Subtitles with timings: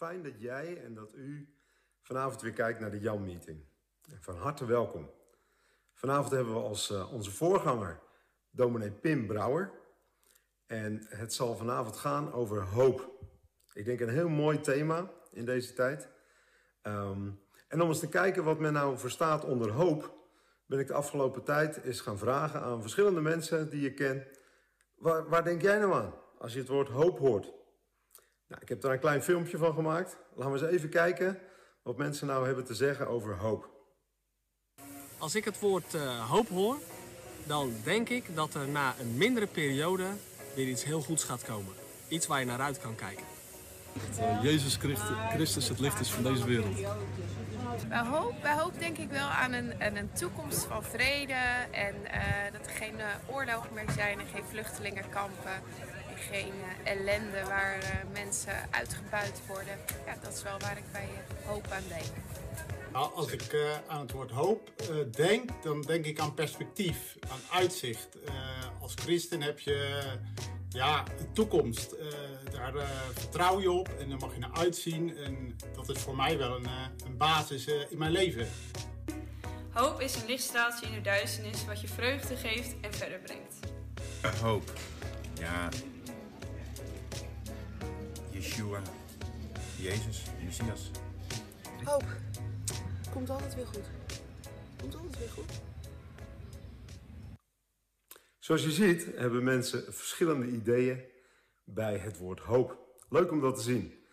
[0.00, 1.54] Fijn dat jij en dat u
[2.02, 3.64] vanavond weer kijkt naar de Jan Meeting.
[4.20, 5.10] Van harte welkom.
[5.94, 8.00] Vanavond hebben we als uh, onze voorganger
[8.50, 9.72] dominee Pim Brouwer.
[10.66, 13.10] En het zal vanavond gaan over hoop.
[13.72, 16.08] Ik denk een heel mooi thema in deze tijd.
[16.82, 20.14] Um, en om eens te kijken wat men nou verstaat onder hoop,
[20.66, 24.26] ben ik de afgelopen tijd eens gaan vragen aan verschillende mensen die je ken.
[24.94, 27.58] Waar, waar denk jij nou aan als je het woord hoop hoort?
[28.50, 30.16] Nou, ik heb daar een klein filmpje van gemaakt.
[30.34, 31.38] Laten we eens even kijken
[31.82, 33.68] wat mensen nou hebben te zeggen over hoop.
[35.18, 36.76] Als ik het woord uh, hoop hoor,
[37.46, 40.04] dan denk ik dat er na een mindere periode
[40.54, 41.72] weer iets heel goeds gaat komen.
[42.08, 43.24] Iets waar je naar uit kan kijken.
[44.18, 44.78] Uh, Jezus
[45.30, 46.78] Christus het licht is van deze wereld.
[47.88, 51.32] Wij hoop, wij hoop denk ik wel aan een, aan een toekomst van vrede
[51.70, 56.92] en uh, dat er geen uh, oorlogen meer zijn en geen vluchtelingenkampen en geen uh,
[56.92, 59.78] ellende waar mensen uitgebuit worden.
[60.06, 61.08] Ja, dat is wel waar ik bij
[61.44, 62.04] hoop aan denk.
[62.92, 64.70] Nou, als ik aan het woord hoop
[65.10, 68.08] denk, dan denk ik aan perspectief, aan uitzicht.
[68.80, 70.02] als christen heb je
[70.72, 71.94] ja, de toekomst.
[72.00, 72.82] Uh, daar uh,
[73.14, 75.16] vertrouw je op en daar mag je naar uitzien.
[75.16, 78.48] En dat is voor mij wel een, uh, een basis in mijn leven.
[79.70, 83.54] Hoop is een lichtstraaltje in de duisternis wat je vreugde geeft en verder brengt.
[84.42, 84.72] Hoop.
[85.34, 85.68] Ja.
[88.50, 88.82] Yeshua.
[89.78, 90.90] Jezus, Messias.
[91.84, 92.04] Hoop.
[93.12, 93.90] Komt altijd weer goed.
[94.80, 95.60] Komt altijd weer goed.
[98.38, 101.04] Zoals je ziet hebben mensen verschillende ideeën
[101.64, 102.78] bij het woord hoop.
[103.08, 104.04] Leuk om dat te zien.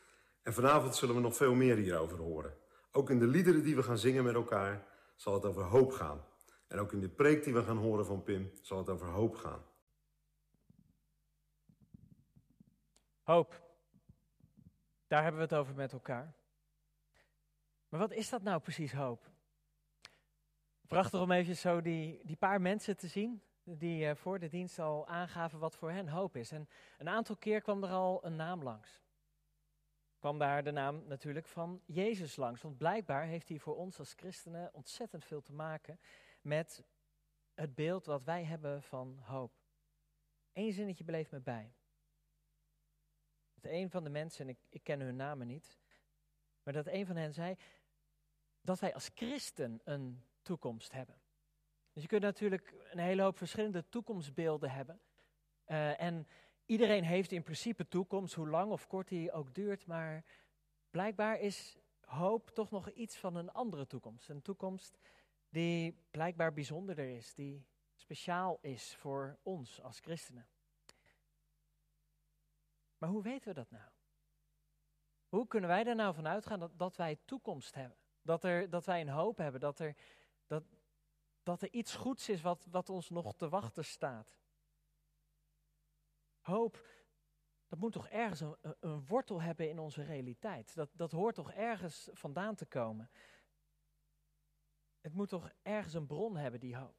[0.41, 2.57] En vanavond zullen we nog veel meer hierover horen.
[2.91, 6.25] Ook in de liederen die we gaan zingen met elkaar zal het over hoop gaan.
[6.67, 9.35] En ook in de preek die we gaan horen van Pim zal het over hoop
[9.35, 9.65] gaan.
[13.21, 13.66] Hoop.
[15.07, 16.33] Daar hebben we het over met elkaar.
[17.89, 19.31] Maar wat is dat nou precies hoop?
[20.87, 24.79] Prachtig om even zo die, die paar mensen te zien die uh, voor de dienst
[24.79, 26.51] al aangaven wat voor hen hoop is.
[26.51, 29.01] En een aantal keer kwam er al een naam langs.
[30.19, 32.61] Kwam daar de naam natuurlijk van Jezus langs.
[32.61, 35.99] Want blijkbaar heeft hij voor ons als christenen ontzettend veel te maken
[36.41, 36.83] met
[37.53, 39.51] het beeld wat wij hebben van hoop.
[40.53, 41.73] Eén zinnetje bleef me bij.
[43.59, 45.77] Dat een van de mensen, en ik, ik ken hun namen niet,
[46.63, 47.55] maar dat een van hen zei
[48.61, 51.15] dat wij als christen een toekomst hebben.
[51.93, 54.99] Dus je kunt natuurlijk een hele hoop verschillende toekomstbeelden hebben.
[55.67, 56.27] Uh, en
[56.65, 59.85] iedereen heeft in principe toekomst, hoe lang of kort die ook duurt.
[59.85, 60.23] Maar
[60.89, 64.29] blijkbaar is hoop toch nog iets van een andere toekomst.
[64.29, 64.97] Een toekomst
[65.49, 67.65] die blijkbaar bijzonderder is, die
[67.95, 70.47] speciaal is voor ons als christenen.
[72.97, 73.89] Maar hoe weten we dat nou?
[75.27, 77.97] Hoe kunnen wij er nou van uitgaan dat, dat wij toekomst hebben?
[78.21, 79.95] Dat, er, dat wij een hoop hebben, dat, er,
[80.47, 80.63] dat,
[81.43, 84.37] dat er iets goeds is wat, wat ons nog te wachten staat.
[86.39, 86.87] Hoop,
[87.67, 90.75] dat moet toch ergens een, een, wortel hebben in onze realiteit.
[90.75, 93.09] Dat, dat hoort toch ergens vandaan te komen.
[95.01, 96.95] Het moet toch ergens een bron hebben, die hoop.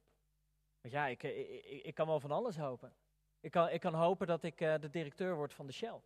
[0.81, 2.95] Want ja, ik, ik, ik kan wel van alles hopen.
[3.39, 6.01] Ik kan, ik kan hopen dat ik uh, de directeur word van de Shell.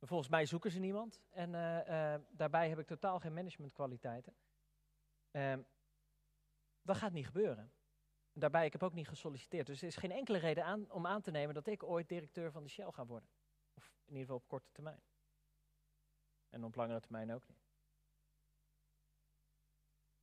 [0.00, 1.20] Volgens mij zoeken ze niemand.
[1.30, 4.36] En uh, uh, daarbij heb ik totaal geen managementkwaliteiten.
[5.30, 5.62] Ehm,
[6.82, 7.72] dat gaat niet gebeuren.
[8.32, 9.66] Daarbij, ik heb ook niet gesolliciteerd.
[9.66, 12.52] Dus er is geen enkele reden aan, om aan te nemen dat ik ooit directeur
[12.52, 13.28] van de Shell ga worden.
[13.74, 15.02] Of in ieder geval op korte termijn.
[16.48, 17.64] En op langere termijn ook niet.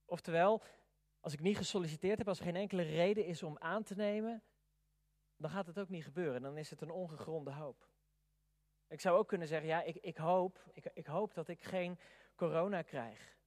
[0.06, 0.64] Oftewel,
[1.20, 4.44] als ik niet gesolliciteerd heb, als er geen enkele reden is om aan te nemen,
[5.44, 6.42] dan gaat het ook niet gebeuren.
[6.42, 7.88] Dan is het een ongegronde hoop.
[8.88, 12.00] Ik zou ook kunnen zeggen, ja, ik, ik, hoop, ik, ik hoop dat ik geen
[12.36, 13.38] corona krijg.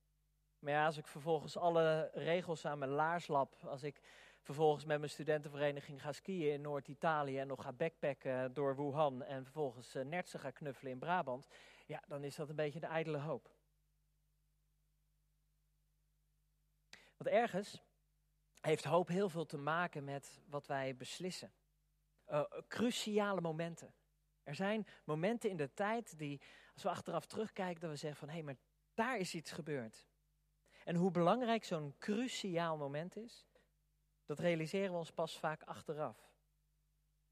[0.58, 4.00] Maar ja, als ik vervolgens alle regels aan mijn laars lap, als ik
[4.40, 9.42] vervolgens met mijn studentenvereniging ga skiën in Noord-Italië en nog ga backpacken door Wuhan en
[9.44, 11.46] vervolgens uh, nertsen ga knuffelen in Brabant,
[11.86, 13.50] ja, dan is dat een beetje de ijdele hoop.
[17.16, 17.82] Want ergens
[18.60, 21.52] heeft hoop heel veel te maken met wat wij beslissen.
[22.30, 23.94] Uh, cruciale momenten.
[24.42, 26.40] Er zijn momenten in de tijd die,
[26.74, 28.56] als we achteraf terugkijken, dat we zeggen van hé, hey, maar
[28.94, 30.06] daar is iets gebeurd.
[30.84, 33.46] En hoe belangrijk zo'n cruciaal moment is,
[34.24, 36.30] dat realiseren we ons pas vaak achteraf.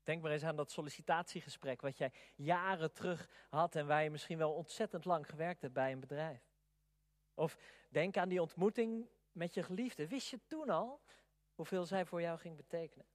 [0.02, 4.38] Denk maar eens aan dat sollicitatiegesprek wat jij jaren terug had en waar je misschien
[4.38, 6.52] wel ontzettend lang gewerkt hebt bij een bedrijf.
[7.34, 7.56] Of
[7.88, 10.08] denk aan die ontmoeting met je geliefde.
[10.08, 11.00] Wist je toen al
[11.54, 13.06] hoeveel zij voor jou ging betekenen?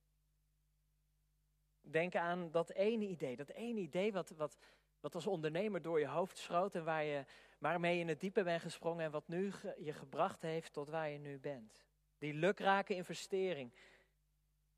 [1.81, 4.57] Denk aan dat ene idee, dat ene idee wat, wat,
[4.99, 7.25] Wat als ondernemer door je hoofd schoot en waar je,
[7.59, 11.09] waarmee je in het diepe bent gesprongen en wat nu je gebracht heeft tot waar
[11.09, 11.85] je nu bent.
[12.17, 13.73] Die lukrake investering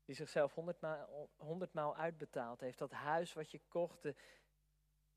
[0.04, 2.78] die zichzelf honderdmaal, honderdmaal uitbetaald heeft.
[2.78, 4.02] Dat huis wat je kocht,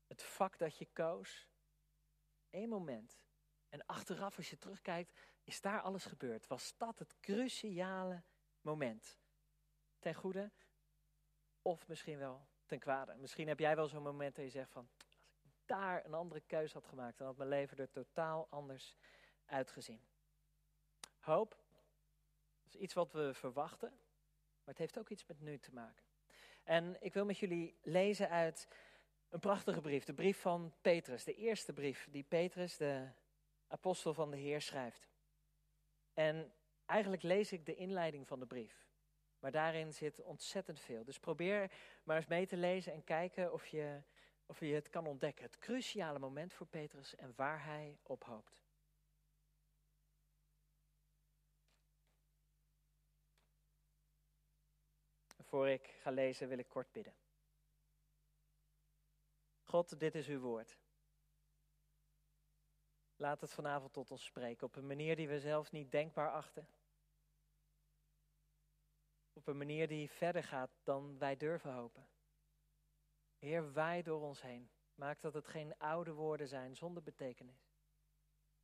[0.06, 1.48] het vak dat je koos.
[2.50, 3.20] Eén moment.
[3.68, 5.12] En achteraf, als je terugkijkt,
[5.44, 6.46] is daar alles gebeurd.
[6.46, 8.22] Was dat het cruciale
[8.60, 9.18] moment?
[9.98, 10.52] Ten goede
[11.66, 13.14] of misschien wel ten kwade.
[13.14, 14.88] Misschien heb jij wel zo'n moment dat je zegt van,
[15.42, 18.96] als ik daar een andere keuze had gemaakt, dan had mijn leven er totaal anders
[19.44, 20.00] uitgezien.
[21.18, 21.58] Hoop
[22.66, 26.04] is iets wat we verwachten, maar het heeft ook iets met nu te maken.
[26.64, 28.68] En ik wil met jullie lezen uit
[29.28, 33.08] een prachtige brief, de brief van Petrus, de eerste brief die Petrus, de
[33.66, 35.08] apostel van de Heer, schrijft.
[36.14, 36.52] En
[36.84, 38.85] eigenlijk lees ik de inleiding van de brief.
[39.38, 41.04] Maar daarin zit ontzettend veel.
[41.04, 41.72] Dus probeer
[42.04, 44.02] maar eens mee te lezen en kijken of je,
[44.46, 45.44] of je het kan ontdekken.
[45.44, 48.64] Het cruciale moment voor Petrus en waar hij op hoopt.
[55.42, 57.14] Voor ik ga lezen wil ik kort bidden.
[59.62, 60.78] God, dit is uw woord.
[63.16, 66.68] Laat het vanavond tot ons spreken op een manier die we zelf niet denkbaar achten.
[69.36, 72.08] Op een manier die verder gaat dan wij durven hopen.
[73.38, 74.70] Heer, waai door ons heen.
[74.94, 77.70] Maak dat het geen oude woorden zijn zonder betekenis.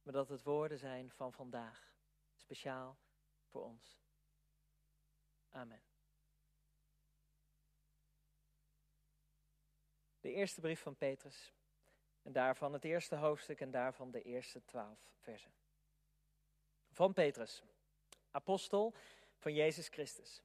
[0.03, 1.95] Maar dat het woorden zijn van vandaag.
[2.35, 2.99] Speciaal
[3.45, 4.01] voor ons.
[5.51, 5.83] Amen.
[10.21, 11.53] De eerste brief van Petrus.
[12.23, 15.55] En daarvan het eerste hoofdstuk en daarvan de eerste twaalf versen.
[16.91, 17.63] Van Petrus,
[18.31, 18.95] apostel
[19.37, 20.43] van Jezus Christus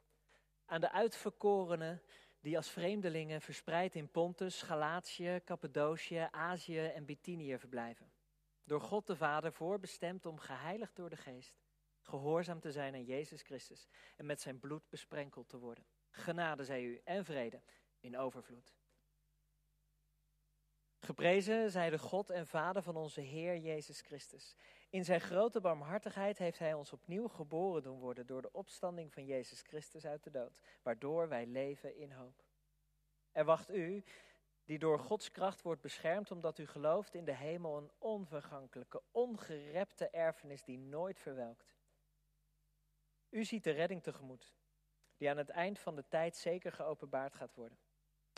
[0.68, 2.02] aan de uitverkorenen
[2.40, 8.12] die als vreemdelingen verspreid in Pontus, Galatië, Cappadocië, Azië en Bithynië verblijven.
[8.64, 11.60] Door God de Vader voorbestemd om geheiligd door de Geest,
[12.02, 15.86] gehoorzaam te zijn aan Jezus Christus en met zijn bloed besprenkeld te worden.
[16.10, 17.62] Genade zij u en vrede
[18.00, 18.76] in overvloed.
[21.00, 24.56] Geprezen zij de God en Vader van onze Heer Jezus Christus.
[24.98, 29.26] In zijn grote barmhartigheid heeft hij ons opnieuw geboren doen worden door de opstanding van
[29.26, 32.44] Jezus Christus uit de dood, waardoor wij leven in hoop.
[33.32, 34.04] Er wacht u,
[34.66, 40.10] die door Gods kracht wordt beschermd omdat u gelooft in de hemel een onvergankelijke, ongerepte
[40.10, 41.76] erfenis die nooit verwelkt.
[43.30, 44.54] U ziet de redding tegemoet,
[45.18, 47.78] die aan het eind van de tijd zeker geopenbaard gaat worden.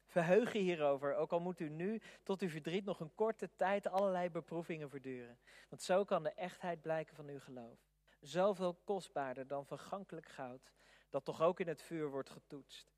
[0.09, 3.87] Verheug je hierover, ook al moet u nu tot uw verdriet nog een korte tijd
[3.87, 5.39] allerlei beproevingen verduren.
[5.69, 7.79] Want zo kan de echtheid blijken van uw geloof.
[8.19, 10.71] Zoveel kostbaarder dan vergankelijk goud,
[11.09, 12.91] dat toch ook in het vuur wordt getoetst.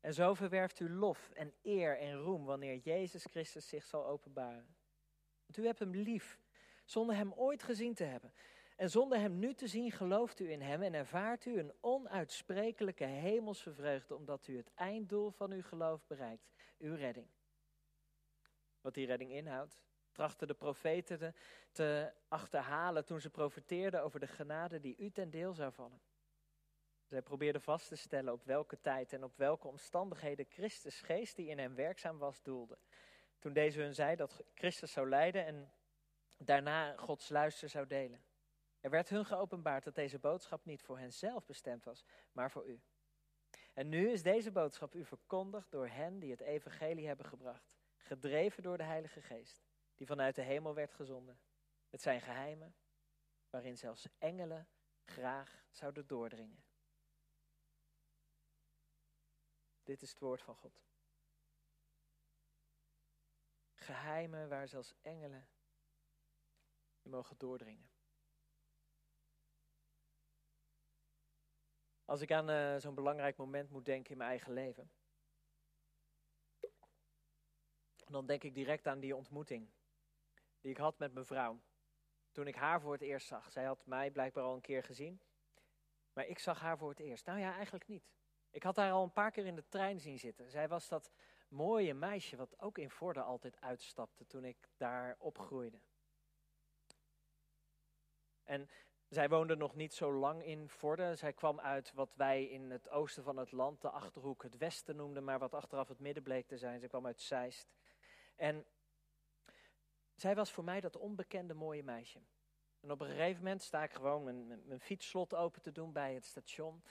[0.00, 4.76] En zo verwerft u lof en eer en roem wanneer Jezus Christus zich zal openbaren.
[5.46, 6.38] Want u hebt hem lief,
[6.84, 8.32] zonder hem ooit gezien te hebben.
[8.80, 13.04] En zonder hem nu te zien, gelooft u in hem en ervaart u een onuitsprekelijke
[13.04, 17.26] hemelse vreugde, omdat u het einddoel van uw geloof bereikt, uw redding.
[18.80, 19.80] Wat die redding inhoudt,
[20.12, 21.34] trachten de profeten
[21.72, 26.00] te achterhalen toen ze profeteerden over de genade die u ten deel zou vallen.
[27.04, 31.48] Zij probeerden vast te stellen op welke tijd en op welke omstandigheden Christus geest die
[31.48, 32.78] in hem werkzaam was doelde.
[33.38, 35.72] Toen deze hun zei dat Christus zou lijden en
[36.38, 38.28] daarna Gods luister zou delen.
[38.80, 42.80] Er werd hun geopenbaard dat deze boodschap niet voor henzelf bestemd was, maar voor u.
[43.72, 48.62] En nu is deze boodschap u verkondigd door hen die het evangelie hebben gebracht, gedreven
[48.62, 49.62] door de Heilige Geest,
[49.94, 51.40] die vanuit de hemel werd gezonden.
[51.88, 52.74] Het zijn geheimen
[53.50, 54.68] waarin zelfs engelen
[55.04, 56.64] graag zouden doordringen.
[59.82, 60.82] Dit is het woord van God.
[63.74, 65.48] Geheimen waar zelfs engelen
[67.02, 67.89] mogen doordringen.
[72.10, 74.90] Als ik aan uh, zo'n belangrijk moment moet denken in mijn eigen leven,
[78.06, 79.70] dan denk ik direct aan die ontmoeting
[80.60, 81.60] die ik had met mijn vrouw.
[82.32, 83.52] Toen ik haar voor het eerst zag.
[83.52, 85.20] Zij had mij blijkbaar al een keer gezien,
[86.12, 87.26] maar ik zag haar voor het eerst.
[87.26, 88.10] Nou ja, eigenlijk niet.
[88.50, 90.50] Ik had haar al een paar keer in de trein zien zitten.
[90.50, 91.10] Zij was dat
[91.48, 95.80] mooie meisje wat ook in Vorden altijd uitstapte toen ik daar opgroeide.
[98.42, 98.68] En
[99.10, 101.18] zij woonde nog niet zo lang in Vorden.
[101.18, 104.96] Zij kwam uit wat wij in het oosten van het land, de Achterhoek, het westen
[104.96, 106.80] noemden, maar wat achteraf het midden bleek te zijn.
[106.80, 107.74] Ze kwam uit Zeist.
[108.36, 108.66] En
[110.14, 112.20] zij was voor mij dat onbekende mooie meisje.
[112.80, 116.14] En op een gegeven moment sta ik gewoon mijn, mijn fietsslot open te doen bij
[116.14, 116.82] het station.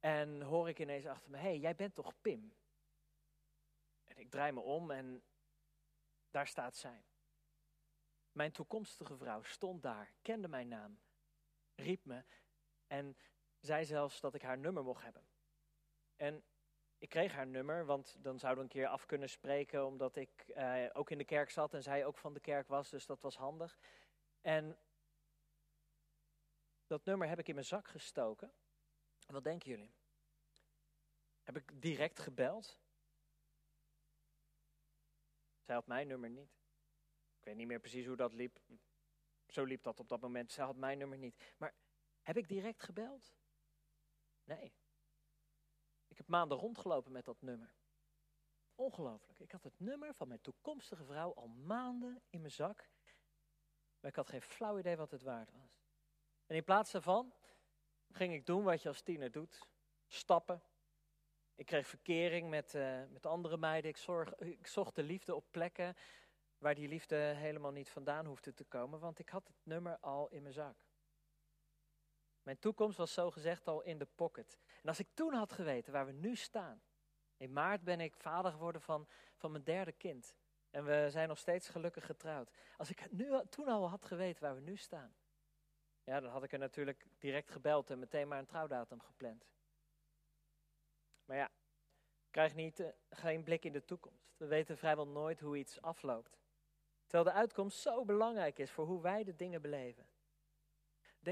[0.00, 2.54] En hoor ik ineens achter me, hé, hey, jij bent toch Pim?
[4.04, 5.22] En ik draai me om en
[6.30, 7.04] Daar staat zij.
[8.32, 10.98] Mijn toekomstige vrouw stond daar, kende mijn naam,
[11.74, 12.24] riep me
[12.86, 13.16] en
[13.60, 15.26] zei zelfs dat ik haar nummer mocht hebben.
[16.16, 16.44] En
[16.98, 20.48] ik kreeg haar nummer, want dan zouden we een keer af kunnen spreken, omdat ik
[20.48, 23.20] eh, ook in de kerk zat en zij ook van de kerk was, dus dat
[23.20, 23.78] was handig.
[24.40, 24.78] En
[26.86, 28.52] dat nummer heb ik in mijn zak gestoken.
[29.26, 29.94] Wat denken jullie?
[31.42, 32.80] Heb ik direct gebeld?
[35.60, 36.50] Zij had mijn nummer niet.
[37.38, 38.60] Ik weet niet meer precies hoe dat liep.
[39.52, 40.52] Zo liep dat op dat moment.
[40.52, 41.54] Zij had mijn nummer niet.
[41.56, 41.74] Maar
[42.22, 43.34] heb ik direct gebeld?
[44.44, 44.72] Nee.
[46.08, 47.74] Ik heb maanden rondgelopen met dat nummer.
[48.74, 49.38] Ongelooflijk.
[49.38, 52.88] Ik had het nummer van mijn toekomstige vrouw al maanden in mijn zak.
[54.00, 55.80] Maar ik had geen flauw idee wat het waard was.
[56.46, 57.34] En in plaats daarvan
[58.10, 59.68] ging ik doen wat je als tiener doet:
[60.06, 60.62] stappen.
[61.54, 63.90] Ik kreeg verkering met, uh, met andere meiden.
[63.90, 63.98] Ik,
[64.38, 65.96] ik zocht de liefde op plekken
[66.62, 70.28] waar die liefde helemaal niet vandaan hoefde te komen, want ik had het nummer al
[70.28, 70.86] in mijn zak.
[72.42, 74.58] Mijn toekomst was zo gezegd al in de pocket.
[74.82, 76.82] En als ik toen had geweten waar we nu staan.
[77.36, 80.34] In maart ben ik vader geworden van, van mijn derde kind.
[80.70, 82.50] En we zijn nog steeds gelukkig getrouwd.
[82.76, 85.14] Als ik nu, toen al had geweten waar we nu staan.
[86.04, 89.46] Ja, dan had ik er natuurlijk direct gebeld en meteen maar een trouwdatum gepland.
[91.24, 91.46] Maar ja,
[92.24, 94.32] ik krijg niet, uh, geen blik in de toekomst.
[94.36, 96.41] We weten vrijwel nooit hoe iets afloopt.
[97.12, 100.06] Terwijl de uitkomst zo belangrijk is voor hoe wij de dingen beleven.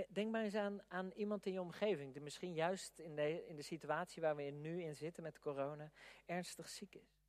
[0.08, 3.56] Denk maar eens aan, aan iemand in je omgeving die misschien juist in de, in
[3.56, 5.92] de situatie waar we nu in zitten met corona
[6.26, 7.20] ernstig ziek is.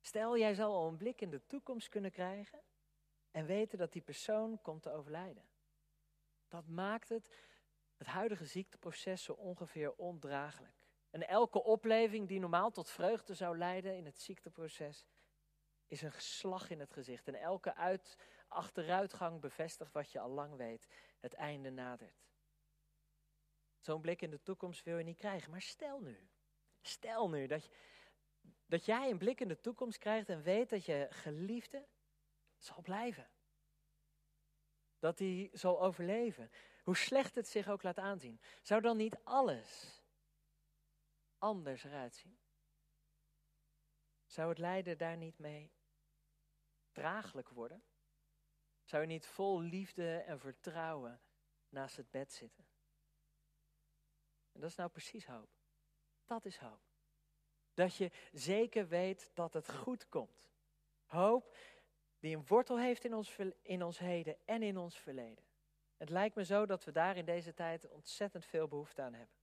[0.00, 2.62] Stel, jij zou al een blik in de toekomst kunnen krijgen
[3.30, 5.48] en weten dat die persoon komt te overlijden.
[6.48, 7.30] Dat maakt het,
[7.96, 10.86] het huidige ziekteproces zo ongeveer ondraaglijk.
[11.10, 15.06] En elke opleving die normaal tot vreugde zou leiden in het ziekteproces,
[15.88, 17.28] is een slag in het gezicht.
[17.28, 18.16] En elke uit,
[18.48, 20.86] achteruitgang bevestigt wat je al lang weet.
[21.20, 22.26] Het einde nadert.
[23.78, 25.50] Zo'n blik in de toekomst wil je niet krijgen.
[25.50, 26.28] Maar stel nu,
[26.80, 27.70] stel nu dat, je,
[28.66, 31.86] dat jij een blik in de toekomst krijgt en weet dat je geliefde
[32.56, 33.30] zal blijven.
[34.98, 36.50] Dat hij zal overleven.
[36.82, 38.40] Hoe slecht het zich ook laat aanzien.
[38.62, 40.02] Zou dan niet alles
[41.38, 42.38] anders eruit zien?
[44.26, 45.72] Zou het lijden daar niet mee
[46.98, 47.82] draaglijk worden?
[48.84, 51.20] Zou je niet vol liefde en vertrouwen
[51.68, 52.66] naast het bed zitten?
[54.52, 55.48] En dat is nou precies hoop.
[56.24, 56.80] Dat is hoop.
[57.74, 60.50] Dat je zeker weet dat het goed komt.
[61.04, 61.56] Hoop
[62.18, 65.44] die een wortel heeft in ons, in ons heden en in ons verleden.
[65.96, 69.36] Het lijkt me zo dat we daar in deze tijd ontzettend veel behoefte aan hebben.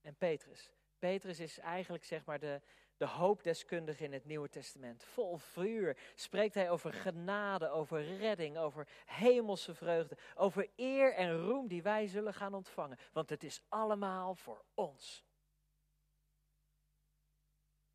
[0.00, 0.72] En Petrus.
[0.98, 2.62] Petrus is eigenlijk zeg maar de,
[2.96, 5.04] de hoopdeskundige in het Nieuwe Testament.
[5.04, 11.68] Vol vuur spreekt hij over genade, over redding, over hemelse vreugde, over eer en roem
[11.68, 12.98] die wij zullen gaan ontvangen.
[13.12, 15.24] Want het is allemaal voor ons.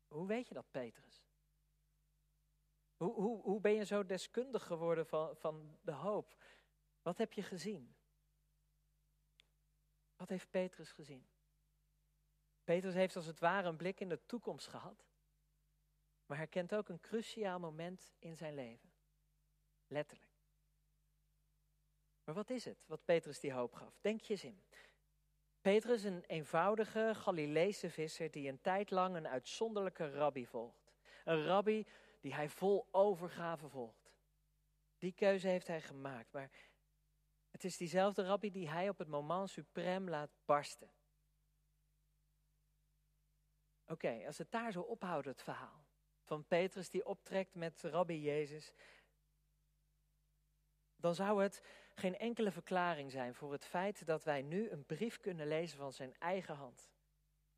[0.08, 1.24] Hoe weet je dat, Petrus?
[2.96, 6.36] Hoe, hoe, hoe ben je zo deskundig geworden van, van de hoop?
[7.02, 7.94] Wat heb je gezien?
[10.16, 11.26] Wat heeft Petrus gezien?
[12.70, 15.04] Petrus heeft als het ware een blik in de toekomst gehad.
[16.26, 18.92] Maar hij kent ook een cruciaal moment in zijn leven.
[19.86, 20.30] Letterlijk.
[22.24, 23.98] Maar wat is het wat Petrus die hoop gaf?
[24.00, 24.62] Denk je eens in.
[25.60, 30.92] Petrus een eenvoudige Galileese visser die een tijd lang een uitzonderlijke rabbi volgt.
[31.24, 31.86] Een rabbi
[32.20, 34.12] die hij vol overgave volgt.
[34.98, 36.50] Die keuze heeft hij gemaakt, maar
[37.50, 40.90] het is diezelfde rabbi die hij op het moment suprem laat barsten.
[43.90, 45.84] Oké, als het daar zo ophoudt, het verhaal
[46.22, 48.72] van Petrus die optrekt met Rabbi Jezus,
[50.96, 51.62] dan zou het
[51.94, 55.92] geen enkele verklaring zijn voor het feit dat wij nu een brief kunnen lezen van
[55.92, 56.90] zijn eigen hand.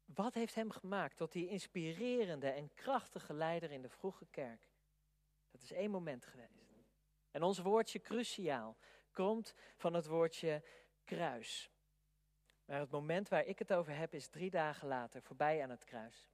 [0.05, 4.69] Wat heeft hem gemaakt tot die inspirerende en krachtige leider in de vroege kerk?
[5.51, 6.73] Dat is één moment geweest.
[7.31, 8.77] En ons woordje cruciaal
[9.11, 10.65] komt van het woordje
[11.05, 11.72] kruis.
[12.65, 15.85] Maar het moment waar ik het over heb is drie dagen later, voorbij aan het
[15.85, 16.31] kruis.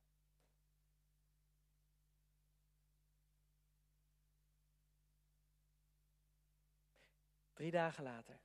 [7.52, 8.40] Drie dagen later,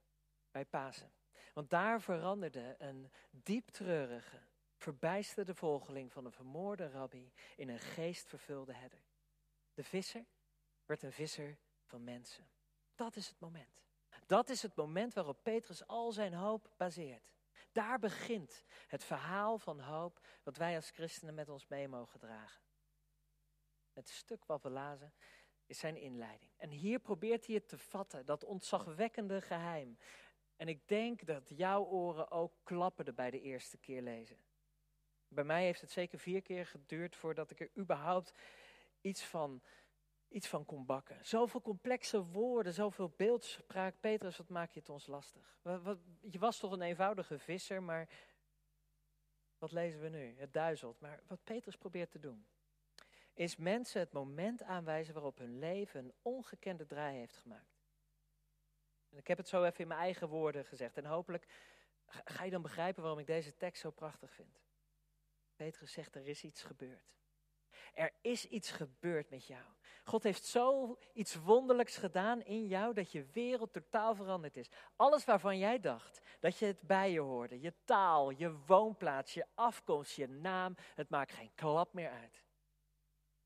[0.51, 1.11] bij Pasen.
[1.53, 4.39] Want daar veranderde een dieptreurige,
[4.75, 9.03] verbijsterde volgeling van een vermoorde rabbi in een geestvervulde herder.
[9.73, 10.25] De visser
[10.85, 12.49] werd een visser van mensen.
[12.95, 13.83] Dat is het moment.
[14.25, 17.32] Dat is het moment waarop Petrus al zijn hoop baseert.
[17.73, 22.61] Daar begint het verhaal van hoop wat wij als christenen met ons mee mogen dragen.
[23.91, 25.13] Het stuk wat we lazen
[25.65, 26.51] is zijn inleiding.
[26.57, 29.97] En hier probeert hij het te vatten, dat ontzagwekkende geheim.
[30.55, 34.37] En ik denk dat jouw oren ook klapperden bij de eerste keer lezen.
[35.27, 38.33] Bij mij heeft het zeker vier keer geduurd voordat ik er überhaupt
[39.01, 39.63] iets van,
[40.33, 41.25] iets van kon bakken.
[41.25, 43.95] Zoveel complexe woorden, zoveel beeldspraak.
[43.99, 45.57] Petrus, wat maak je het ons lastig?
[45.61, 48.09] Wat, je was toch een eenvoudige visser, maar
[49.57, 50.35] wat lezen we nu?
[50.37, 50.99] Het duizelt.
[50.99, 52.45] Maar wat Petrus probeert te doen,
[53.33, 57.81] is mensen het moment aanwijzen waarop hun leven een ongekende draai heeft gemaakt.
[59.09, 60.97] En ik heb het zo even in mijn eigen woorden gezegd.
[60.97, 61.47] En hopelijk
[62.05, 64.61] ga je dan begrijpen waarom ik deze tekst zo prachtig vind.
[65.55, 67.13] Petrus zegt, er is iets gebeurd.
[67.93, 69.63] Er is iets gebeurd met jou.
[70.03, 74.69] God heeft zo iets wonderlijks gedaan in jou dat je wereld totaal veranderd is.
[74.95, 79.45] Alles waarvan jij dacht dat je het bij je hoorde, je taal, je woonplaats, je
[79.53, 82.43] afkomst, je naam, het maakt geen klap meer uit.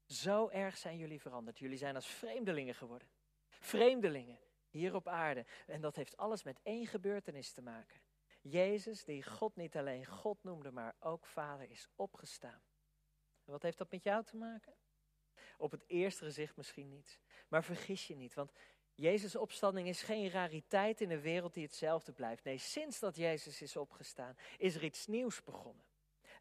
[0.06, 1.60] Zo erg zijn jullie veranderd.
[1.60, 3.08] Jullie zijn als vreemdelingen geworden.
[3.50, 5.46] Vreemdelingen hier op aarde.
[5.66, 8.02] En dat heeft alles met één gebeurtenis te maken.
[8.42, 12.62] Jezus, die God niet alleen God noemde, maar ook Vader, is opgestaan.
[13.48, 14.74] En wat heeft dat met jou te maken?
[15.58, 17.20] Op het eerste gezicht misschien niet.
[17.48, 18.52] Maar vergis je niet, want
[18.94, 22.44] Jezus' opstanding is geen rariteit in een wereld die hetzelfde blijft.
[22.44, 25.86] Nee, sinds dat Jezus is opgestaan, is er iets nieuws begonnen.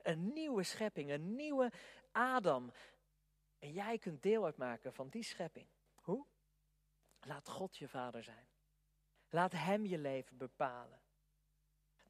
[0.02, 1.72] Een nieuwe schepping, een nieuwe
[2.12, 2.72] Adam.
[3.58, 5.66] En jij kunt deel uitmaken van die schepping.
[5.94, 6.26] Hoe?
[7.20, 8.48] Laat God je vader zijn.
[9.28, 11.00] Laat Hem je leven bepalen.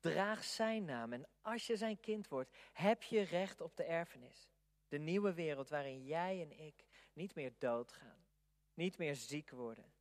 [0.01, 4.49] Draag Zijn naam en als je Zijn kind wordt, heb je recht op de erfenis.
[4.97, 8.27] De nieuwe wereld waarin jij en ik niet meer doodgaan,
[8.75, 9.93] niet meer ziek worden.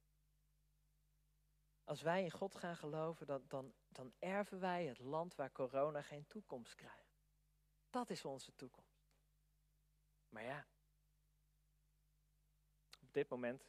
[1.83, 6.01] Als wij in God gaan geloven, dan, dan, dan erven wij het land waar corona
[6.01, 7.17] geen toekomst krijgt.
[7.89, 9.07] Dat is onze toekomst.
[10.29, 10.67] Maar ja,
[13.01, 13.67] op dit moment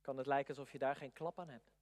[0.00, 1.72] kan het lijken alsof je daar geen klap aan hebt.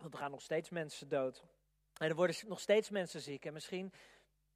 [0.00, 1.44] Want er gaan nog steeds mensen dood.
[1.92, 3.44] En er worden nog steeds mensen ziek.
[3.44, 3.92] En misschien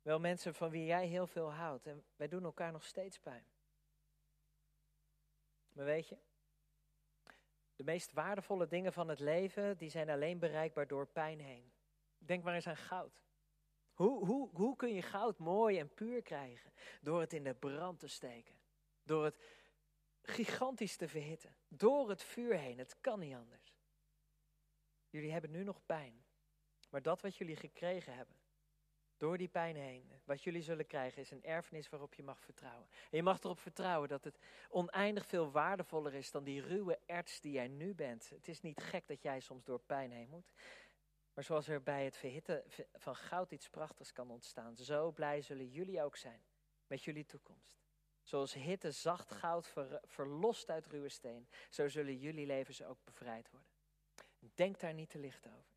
[0.03, 1.87] wel mensen van wie jij heel veel houdt.
[1.87, 3.45] En wij doen elkaar nog steeds pijn.
[5.73, 6.19] Maar weet je,
[7.77, 11.73] de meest waardevolle dingen van het leven, die zijn alleen bereikbaar door pijn heen.
[12.19, 13.23] Denk maar eens aan goud.
[13.95, 16.73] Hoe, hoe, hoe kun je goud mooi en puur krijgen?
[17.01, 18.55] Door het in de brand te steken.
[19.03, 19.39] Door het
[20.23, 21.57] gigantisch te verhitten.
[21.69, 22.79] Door het vuur heen.
[22.79, 23.75] Het kan niet anders.
[25.11, 26.25] Jullie hebben nu nog pijn.
[26.91, 28.37] Maar dat wat jullie gekregen hebben,
[29.21, 32.89] door die pijn heen, wat jullie zullen krijgen, is een erfenis waarop je mag vertrouwen.
[32.91, 37.41] En je mag erop vertrouwen dat het oneindig veel waardevoller is dan die ruwe erts
[37.41, 38.29] die jij nu bent.
[38.29, 40.53] Het is niet gek dat jij soms door pijn heen moet.
[41.35, 45.69] Maar zoals er bij het verhitten van goud iets prachtigs kan ontstaan, zo blij zullen
[45.69, 46.43] jullie ook zijn
[46.87, 47.79] met jullie toekomst.
[48.23, 53.71] Zoals hitte zacht goud verlost uit ruwe steen, zo zullen jullie levens ook bevrijd worden.
[54.55, 55.70] Denk daar niet te licht over.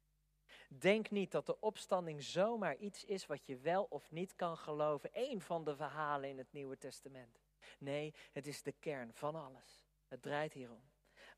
[0.79, 5.09] Denk niet dat de opstanding zomaar iets is wat je wel of niet kan geloven.
[5.13, 7.39] Eén van de verhalen in het Nieuwe Testament.
[7.79, 9.85] Nee, het is de kern van alles.
[10.07, 10.91] Het draait hierom.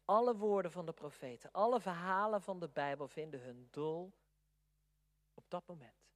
[0.05, 4.13] Alle woorden van de profeten, alle verhalen van de Bijbel vinden hun doel
[5.33, 6.09] op dat moment.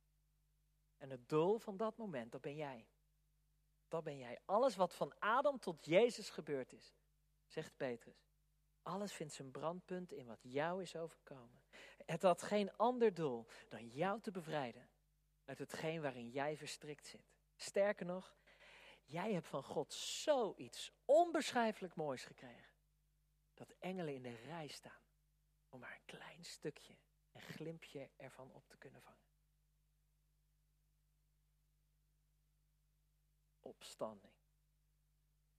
[0.98, 2.88] En het doel van dat moment, dat ben jij.
[3.88, 4.40] Dat ben jij.
[4.46, 6.96] Alles wat van Adam tot Jezus gebeurd is,
[7.46, 8.30] zegt Petrus.
[8.82, 11.59] Alles vindt zijn brandpunt in wat jou is overkomen.
[12.10, 14.90] Het had geen ander doel dan jou te bevrijden
[15.46, 17.34] uit hetgeen waarin jij verstrikt zit.
[17.56, 18.36] Sterker nog,
[19.04, 22.74] jij hebt van God zoiets onbeschrijfelijk moois gekregen.
[23.54, 25.02] Dat engelen in de rij staan
[25.70, 26.98] om maar een klein stukje,
[27.32, 29.28] een glimpje ervan op te kunnen vangen.
[33.60, 34.34] Opstanding.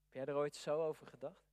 [0.02, 1.50] Heb jij er ooit zo over gedacht?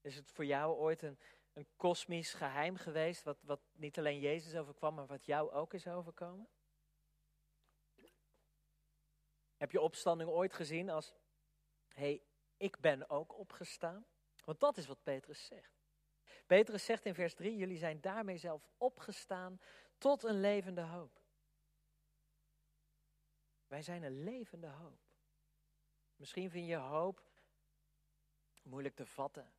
[0.00, 1.18] Is het voor jou ooit een,
[1.58, 5.86] een kosmisch geheim geweest, wat, wat niet alleen Jezus overkwam, maar wat jou ook is
[5.86, 6.48] overkomen?
[9.56, 11.14] Heb je opstanding ooit gezien als,
[11.88, 12.22] hé, hey,
[12.56, 14.06] ik ben ook opgestaan?
[14.44, 15.80] Want dat is wat Petrus zegt.
[16.46, 19.60] Petrus zegt in vers 3, jullie zijn daarmee zelf opgestaan
[19.98, 21.20] tot een levende hoop.
[23.66, 25.00] Wij zijn een levende hoop.
[26.16, 27.22] Misschien vind je hoop
[28.62, 29.52] moeilijk te vatten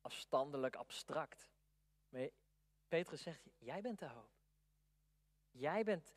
[0.00, 1.50] afstandelijk, abstract.
[2.08, 2.28] Maar
[2.88, 4.30] Petrus zegt, jij bent de hoop.
[5.50, 6.14] Jij bent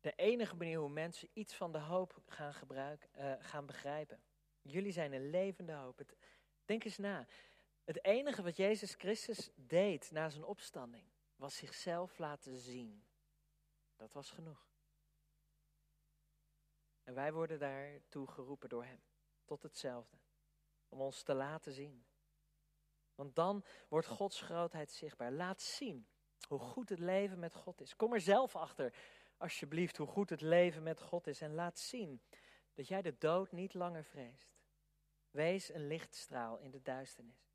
[0.00, 4.22] de enige manier hoe mensen iets van de hoop gaan, gebruiken, uh, gaan begrijpen.
[4.62, 6.00] Jullie zijn een levende hoop.
[6.64, 7.26] Denk eens na.
[7.84, 11.04] Het enige wat Jezus Christus deed na zijn opstanding
[11.36, 13.04] was zichzelf laten zien.
[13.96, 14.66] Dat was genoeg.
[17.02, 19.02] En wij worden daartoe geroepen door Hem.
[19.44, 20.16] Tot hetzelfde.
[20.88, 22.06] om ons te laten zien.
[23.16, 25.32] Want dan wordt Gods grootheid zichtbaar.
[25.32, 26.06] Laat zien
[26.48, 27.96] hoe goed het leven met God is.
[27.96, 28.94] Kom er zelf achter,
[29.36, 31.40] alsjeblieft, hoe goed het leven met God is.
[31.40, 32.22] En laat zien
[32.74, 34.54] dat jij de dood niet langer vreest.
[35.30, 37.50] Wees een lichtstraal in de duisternis.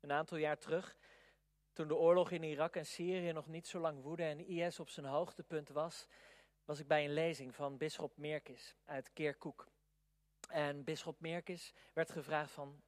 [0.00, 0.96] Een aantal jaar terug,
[1.72, 4.88] toen de oorlog in Irak en Syrië nog niet zo lang woedde en IS op
[4.88, 6.06] zijn hoogtepunt was,
[6.64, 9.66] was ik bij een lezing van bisschop Merkis uit Kirkuk.
[10.48, 12.82] En bisschop Merkis werd gevraagd van,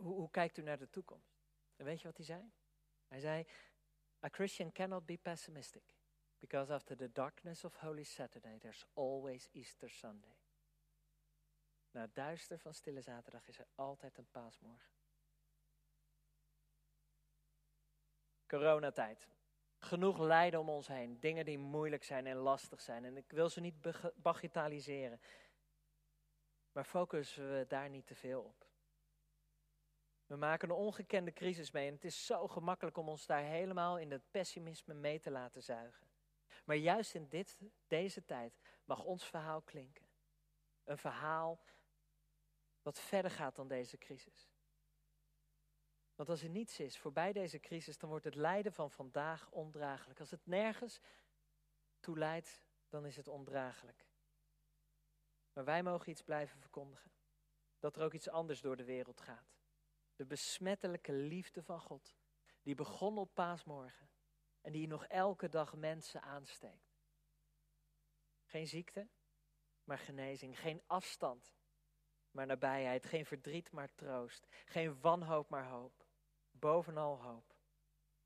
[0.00, 1.38] hoe, hoe kijkt u naar de toekomst?
[1.76, 2.52] En weet je wat hij zei?
[3.08, 3.46] Hij zei,
[4.24, 5.94] a Christian cannot be pessimistic,
[6.38, 10.36] because after the darkness of Holy Saturday, there's always Easter Sunday.
[11.90, 14.90] Na het duister van Stille Zaterdag is er altijd een paasmorgen.
[18.46, 19.28] Coronatijd.
[19.78, 21.20] Genoeg lijden om ons heen.
[21.20, 23.04] Dingen die moeilijk zijn en lastig zijn.
[23.04, 23.74] En ik wil ze niet
[24.14, 25.20] bagatelliseren.
[26.72, 28.69] Maar focussen we daar niet te veel op.
[30.30, 33.98] We maken een ongekende crisis mee en het is zo gemakkelijk om ons daar helemaal
[33.98, 36.06] in het pessimisme mee te laten zuigen.
[36.64, 40.06] Maar juist in dit, deze tijd mag ons verhaal klinken.
[40.84, 41.60] Een verhaal
[42.82, 44.50] wat verder gaat dan deze crisis.
[46.14, 50.20] Want als er niets is voorbij deze crisis, dan wordt het lijden van vandaag ondraaglijk.
[50.20, 51.00] Als het nergens
[52.00, 54.06] toe leidt, dan is het ondraaglijk.
[55.52, 57.10] Maar wij mogen iets blijven verkondigen.
[57.78, 59.59] Dat er ook iets anders door de wereld gaat.
[60.20, 62.14] De besmettelijke liefde van God,
[62.62, 64.10] die begon op paasmorgen
[64.60, 66.98] en die nog elke dag mensen aansteekt.
[68.44, 69.08] Geen ziekte,
[69.84, 70.60] maar genezing.
[70.60, 71.54] Geen afstand,
[72.30, 73.06] maar nabijheid.
[73.06, 74.46] Geen verdriet, maar troost.
[74.64, 76.06] Geen wanhoop, maar hoop.
[76.50, 77.54] Bovenal hoop.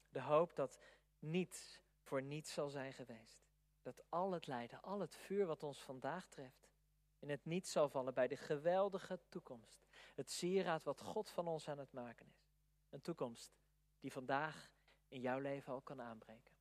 [0.09, 0.79] De hoop dat
[1.19, 3.47] niets voor niets zal zijn geweest.
[3.83, 6.71] Dat al het lijden, al het vuur wat ons vandaag treft,
[7.19, 9.84] in het niet zal vallen bij de geweldige toekomst.
[10.15, 12.49] Het sieraad wat God van ons aan het maken is.
[12.91, 13.53] Een toekomst
[14.01, 14.71] die vandaag
[15.09, 16.55] in jouw leven al kan aanbreken.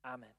[0.00, 0.36] Amen.